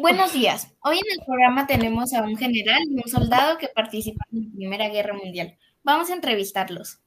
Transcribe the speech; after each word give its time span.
Buenos 0.00 0.34
días. 0.34 0.74
Hoy 0.82 0.98
en 0.98 1.18
el 1.18 1.24
programa 1.24 1.66
tenemos 1.66 2.12
a 2.12 2.22
un 2.22 2.36
general 2.36 2.82
y 2.86 2.96
un 2.96 3.10
soldado 3.10 3.56
que 3.56 3.68
participaron 3.68 4.28
en 4.30 4.44
la 4.44 4.54
Primera 4.54 4.88
Guerra 4.90 5.14
Mundial. 5.14 5.56
Vamos 5.84 6.10
a 6.10 6.14
entrevistarlos. 6.14 6.98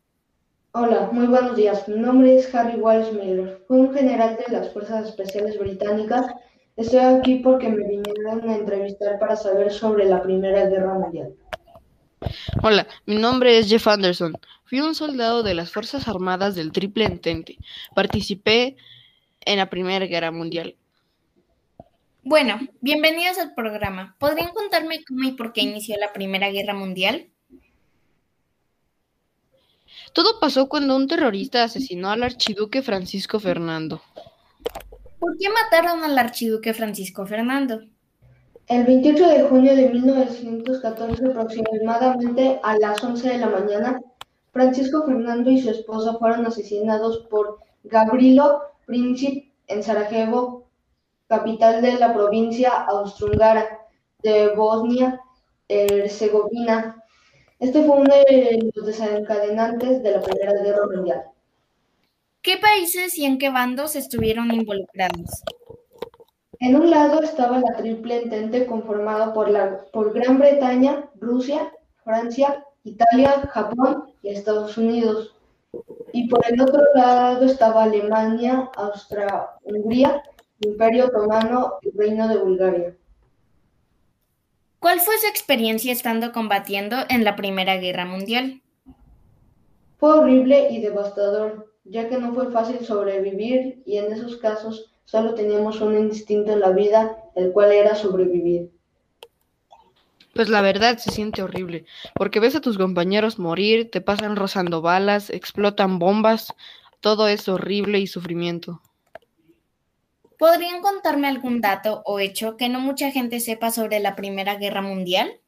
Hola, 0.71 1.09
muy 1.11 1.27
buenos 1.27 1.55
días. 1.55 1.87
Mi 1.87 1.99
nombre 1.99 2.37
es 2.37 2.53
Harry 2.53 2.79
Wallace 2.79 3.11
Miller. 3.11 3.63
Fui 3.67 3.79
un 3.79 3.93
general 3.93 4.37
de 4.43 4.51
las 4.51 4.73
Fuerzas 4.73 5.09
Especiales 5.09 5.59
Británicas. 5.59 6.25
Estoy 6.77 6.99
aquí 6.99 7.35
porque 7.35 7.69
me 7.69 7.87
vinieron 7.87 8.49
a 8.49 8.55
entrevistar 8.55 9.19
para 9.19 9.35
saber 9.35 9.71
sobre 9.71 10.05
la 10.05 10.23
Primera 10.23 10.67
Guerra 10.67 10.95
Mundial. 10.95 11.35
Hola, 12.63 12.87
mi 13.05 13.17
nombre 13.17 13.59
es 13.59 13.69
Jeff 13.69 13.87
Anderson. 13.87 14.33
Fui 14.65 14.79
un 14.81 14.95
soldado 14.95 15.43
de 15.43 15.53
las 15.53 15.71
Fuerzas 15.71 16.07
Armadas 16.07 16.55
del 16.55 16.71
Triple 16.71 17.05
Entente. 17.05 17.57
Participé 17.93 18.77
en 19.45 19.57
la 19.57 19.69
Primera 19.69 20.05
Guerra 20.05 20.31
Mundial. 20.31 20.75
Bueno, 22.29 22.59
bienvenidos 22.79 23.39
al 23.39 23.55
programa. 23.55 24.15
¿Podrían 24.19 24.51
contarme 24.53 25.03
cómo 25.03 25.23
y 25.23 25.31
por 25.31 25.51
qué 25.51 25.61
inició 25.61 25.97
la 25.97 26.13
Primera 26.13 26.51
Guerra 26.51 26.75
Mundial? 26.75 27.31
Todo 30.13 30.39
pasó 30.39 30.69
cuando 30.69 30.95
un 30.95 31.07
terrorista 31.07 31.63
asesinó 31.63 32.11
al 32.11 32.21
archiduque 32.21 32.83
Francisco 32.83 33.39
Fernando. 33.39 34.03
¿Por 35.17 35.39
qué 35.39 35.49
mataron 35.49 36.03
al 36.03 36.19
archiduque 36.19 36.75
Francisco 36.75 37.25
Fernando? 37.25 37.81
El 38.67 38.83
28 38.83 39.27
de 39.27 39.43
junio 39.45 39.75
de 39.75 39.89
1914, 39.89 41.25
aproximadamente 41.25 42.59
a 42.61 42.77
las 42.77 43.03
11 43.03 43.27
de 43.27 43.37
la 43.39 43.49
mañana, 43.49 43.99
Francisco 44.53 45.03
Fernando 45.03 45.49
y 45.49 45.59
su 45.59 45.71
esposa 45.71 46.13
fueron 46.19 46.45
asesinados 46.45 47.25
por 47.31 47.57
Gabrilo 47.85 48.61
Princip 48.85 49.51
en 49.65 49.81
Sarajevo, 49.81 50.68
capital 51.29 51.81
de 51.81 51.93
la 51.93 52.13
provincia 52.13 52.71
austrohúngara 52.71 53.79
de 54.23 54.53
Bosnia-Herzegovina. 54.55 57.01
Este 57.59 57.83
fue 57.83 57.97
uno 57.97 58.13
de 58.13 58.71
los 58.73 58.85
desencadenantes 58.85 60.01
de 60.03 60.11
la 60.11 60.21
Primera 60.21 60.61
Guerra 60.61 60.85
Mundial. 60.93 61.23
¿Qué 62.41 62.57
países 62.57 63.17
y 63.17 63.23
en 63.25 63.37
qué 63.37 63.49
bandos 63.49 63.95
estuvieron 63.95 64.51
involucrados? 64.51 65.43
En 66.59 66.75
un 66.75 66.89
lado 66.89 67.21
estaba 67.21 67.59
la 67.59 67.77
Triple 67.77 68.23
Entente 68.23 68.65
conformada 68.65 69.33
por, 69.33 69.49
la, 69.49 69.85
por 69.93 70.11
Gran 70.13 70.39
Bretaña, 70.39 71.09
Rusia, 71.19 71.71
Francia, 72.03 72.65
Italia, 72.83 73.47
Japón 73.49 74.11
y 74.23 74.29
Estados 74.29 74.77
Unidos. 74.77 75.35
Y 76.11 76.27
por 76.27 76.41
el 76.49 76.59
otro 76.59 76.81
lado 76.95 77.45
estaba 77.45 77.83
Alemania, 77.83 78.71
Austria-Hungría, 78.75 80.23
Imperio 80.61 81.07
Otomano 81.07 81.75
y 81.81 81.97
Reino 81.97 82.27
de 82.27 82.37
Bulgaria. 82.37 82.95
¿Cuál 84.79 84.99
fue 84.99 85.17
su 85.17 85.27
experiencia 85.27 85.91
estando 85.91 86.31
combatiendo 86.31 86.97
en 87.09 87.23
la 87.23 87.35
Primera 87.35 87.77
Guerra 87.77 88.05
Mundial? 88.05 88.61
Fue 89.97 90.17
horrible 90.17 90.69
y 90.71 90.81
devastador, 90.81 91.73
ya 91.83 92.07
que 92.07 92.17
no 92.17 92.33
fue 92.33 92.51
fácil 92.51 92.85
sobrevivir 92.85 93.83
y 93.85 93.97
en 93.97 94.13
esos 94.13 94.37
casos 94.37 94.91
solo 95.05 95.33
teníamos 95.33 95.81
un 95.81 95.97
instinto 95.97 96.53
en 96.53 96.61
la 96.61 96.71
vida, 96.71 97.17
el 97.35 97.51
cual 97.51 97.71
era 97.71 97.95
sobrevivir. 97.95 98.71
Pues 100.33 100.47
la 100.47 100.61
verdad 100.61 100.97
se 100.97 101.11
siente 101.11 101.41
horrible, 101.41 101.85
porque 102.15 102.39
ves 102.39 102.55
a 102.55 102.61
tus 102.61 102.77
compañeros 102.77 103.39
morir, 103.39 103.91
te 103.91 103.99
pasan 103.99 104.35
rozando 104.35 104.81
balas, 104.81 105.29
explotan 105.29 105.99
bombas, 105.99 106.53
todo 107.01 107.27
es 107.27 107.49
horrible 107.49 107.99
y 107.99 108.07
sufrimiento. 108.07 108.81
¿Podrían 110.39 110.81
contarme 110.81 111.27
algún 111.27 111.59
dato 111.59 112.01
o 112.05 112.17
hecho 112.17 112.55
que 112.55 112.69
no 112.69 112.79
mucha 112.79 113.11
gente 113.11 113.41
sepa 113.41 113.71
sobre 113.71 113.99
la 113.99 114.15
Primera 114.15 114.55
Guerra 114.55 114.81
Mundial? 114.81 115.41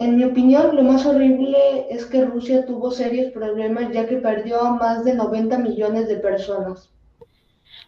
En 0.00 0.16
mi 0.16 0.24
opinión, 0.24 0.74
lo 0.74 0.82
más 0.82 1.06
horrible 1.06 1.86
es 1.88 2.06
que 2.06 2.24
Rusia 2.24 2.66
tuvo 2.66 2.90
serios 2.90 3.30
problemas 3.30 3.92
ya 3.92 4.08
que 4.08 4.16
perdió 4.16 4.60
a 4.60 4.74
más 4.74 5.04
de 5.04 5.14
90 5.14 5.56
millones 5.58 6.08
de 6.08 6.16
personas. 6.16 6.90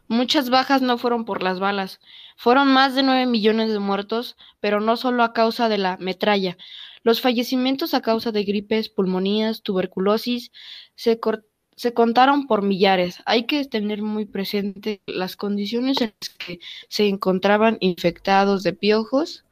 Muchas 0.06 0.50
bajas 0.50 0.82
no 0.82 0.98
fueron 0.98 1.24
por 1.24 1.42
las 1.42 1.58
balas, 1.58 1.98
fueron 2.36 2.68
más 2.68 2.94
de 2.94 3.02
9 3.02 3.26
millones 3.26 3.72
de 3.72 3.80
muertos, 3.80 4.36
pero 4.60 4.80
no 4.80 4.96
solo 4.96 5.24
a 5.24 5.32
causa 5.32 5.68
de 5.68 5.78
la 5.78 5.96
metralla. 5.96 6.56
Los 7.02 7.20
fallecimientos 7.22 7.92
a 7.92 8.02
causa 8.02 8.30
de 8.30 8.44
gripes, 8.44 8.88
pulmonías, 8.88 9.62
tuberculosis 9.62 10.52
se 10.94 11.18
cortaron 11.18 11.53
se 11.76 11.92
contaron 11.94 12.46
por 12.46 12.62
millares. 12.62 13.22
Hay 13.26 13.44
que 13.44 13.64
tener 13.64 14.02
muy 14.02 14.24
presente 14.24 15.00
las 15.06 15.36
condiciones 15.36 16.00
en 16.00 16.12
las 16.20 16.30
que 16.30 16.60
se 16.88 17.08
encontraban 17.08 17.76
infectados 17.80 18.62
de 18.62 18.72
piojos, 18.72 19.44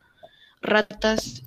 ratas. 0.60 1.43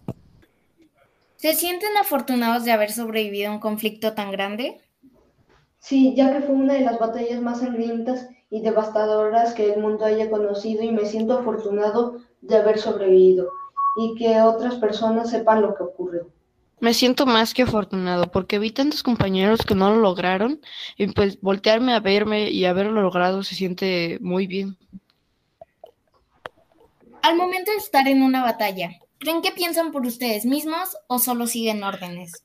¿Se 1.37 1.53
sienten 1.53 1.95
afortunados 1.97 2.65
de 2.65 2.71
haber 2.71 2.91
sobrevivido 2.91 3.51
a 3.51 3.53
un 3.53 3.59
conflicto 3.59 4.13
tan 4.13 4.31
grande? 4.31 4.81
Sí, 5.79 6.15
ya 6.15 6.33
que 6.33 6.41
fue 6.41 6.55
una 6.55 6.73
de 6.73 6.81
las 6.81 6.97
batallas 6.97 7.41
más 7.41 7.59
sangrientas 7.59 8.27
y 8.49 8.61
devastadoras 8.61 9.53
que 9.53 9.73
el 9.73 9.81
mundo 9.81 10.05
haya 10.05 10.29
conocido 10.29 10.83
y 10.83 10.91
me 10.91 11.05
siento 11.05 11.37
afortunado 11.37 12.21
de 12.41 12.55
haber 12.55 12.79
sobrevivido 12.79 13.49
y 13.97 14.15
que 14.15 14.41
otras 14.41 14.75
personas 14.75 15.29
sepan 15.29 15.61
lo 15.61 15.75
que 15.75 15.83
ocurrió. 15.83 16.34
Me 16.79 16.93
siento 16.93 17.25
más 17.25 17.53
que 17.53 17.63
afortunado 17.63 18.29
porque 18.31 18.59
vi 18.59 18.71
tantos 18.71 19.01
compañeros 19.01 19.61
que 19.65 19.75
no 19.75 19.91
lo 19.91 20.01
lograron 20.01 20.59
y 20.97 21.07
pues 21.07 21.39
voltearme 21.41 21.93
a 21.93 21.99
verme 21.99 22.51
y 22.51 22.65
haberlo 22.65 23.01
logrado 23.01 23.43
se 23.43 23.55
siente 23.55 24.17
muy 24.21 24.45
bien. 24.45 24.77
Al 27.21 27.37
momento 27.37 27.71
de 27.71 27.77
estar 27.77 28.07
en 28.07 28.21
una 28.21 28.43
batalla, 28.43 28.91
¿creen 29.17 29.41
que 29.41 29.51
piensan 29.51 29.91
por 29.91 30.05
ustedes 30.05 30.45
mismos 30.45 30.97
o 31.07 31.17
solo 31.17 31.47
siguen 31.47 31.83
órdenes? 31.83 32.43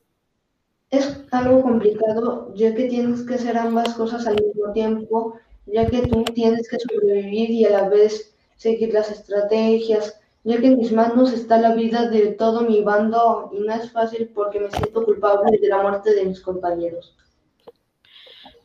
Es 0.91 1.19
algo 1.33 1.62
complicado 1.62 2.55
ya 2.55 2.75
que 2.75 2.85
tienes 2.85 3.23
que 3.23 3.35
hacer 3.35 3.59
ambas 3.59 3.95
cosas 3.95 4.27
al 4.27 4.37
mismo 4.37 4.73
tiempo, 4.73 5.35
ya 5.67 5.87
que 5.87 6.07
tú 6.07 6.25
tienes 6.25 6.69
que 6.69 6.79
sobrevivir 6.79 7.51
y 7.51 7.65
a 7.65 7.71
la 7.71 7.89
vez 7.89 8.35
seguir 8.57 8.93
las 8.93 9.11
estrategias, 9.11 10.19
ya 10.45 10.61
que 10.61 10.67
en 10.69 10.78
mis 10.78 10.93
manos 10.93 11.33
está 11.33 11.59
la 11.59 11.75
vida 11.75 12.09
de 12.09 12.28
todo 12.33 12.62
mi 12.62 12.81
bando 12.83 13.51
y 13.53 13.61
no 13.61 13.75
es 13.75 13.91
fácil 13.91 14.31
porque 14.34 14.61
me 14.61 14.71
siento 14.71 15.05
culpable 15.05 15.59
de 15.59 15.69
la 15.69 15.83
muerte 15.83 16.15
de 16.15 16.25
mis 16.25 16.41
compañeros. 16.41 17.17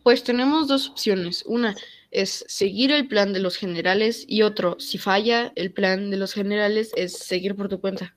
Pues 0.04 0.24
tenemos 0.24 0.68
dos 0.68 0.90
opciones. 0.90 1.44
Una 1.46 1.76
es 2.12 2.46
seguir 2.48 2.92
el 2.92 3.08
plan 3.08 3.34
de 3.34 3.40
los 3.40 3.58
generales 3.58 4.24
y 4.28 4.44
otro, 4.44 4.78
si 4.80 4.98
falla 4.98 5.52
el 5.56 5.74
plan 5.74 6.12
de 6.12 6.18
los 6.18 6.34
generales, 6.34 6.92
es 6.96 7.18
seguir 7.18 7.56
por 7.56 7.68
tu 7.68 7.82
cuenta. 7.82 8.16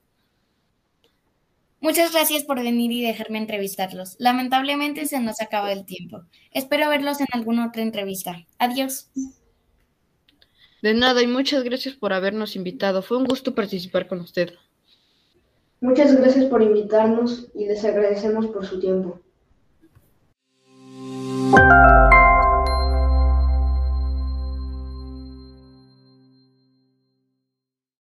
Muchas 1.81 2.11
gracias 2.11 2.43
por 2.43 2.61
venir 2.61 2.91
y 2.91 3.01
dejarme 3.01 3.37
entrevistarlos. 3.37 4.15
Lamentablemente 4.19 5.05
se 5.05 5.19
nos 5.19 5.41
acaba 5.41 5.71
el 5.71 5.85
tiempo. 5.85 6.23
Espero 6.51 6.89
verlos 6.89 7.21
en 7.21 7.27
alguna 7.31 7.67
otra 7.67 7.81
entrevista. 7.81 8.45
Adiós. 8.57 9.09
De 10.81 10.93
nada 10.93 11.21
y 11.21 11.27
muchas 11.27 11.63
gracias 11.63 11.95
por 11.95 12.13
habernos 12.13 12.55
invitado. 12.55 13.01
Fue 13.01 13.17
un 13.17 13.25
gusto 13.25 13.53
participar 13.53 14.07
con 14.07 14.21
usted. 14.21 14.53
Muchas 15.81 16.15
gracias 16.15 16.45
por 16.45 16.61
invitarnos 16.61 17.47
y 17.53 17.65
les 17.65 17.83
agradecemos 17.85 18.47
por 18.47 18.65
su 18.65 18.79
tiempo. 18.79 19.19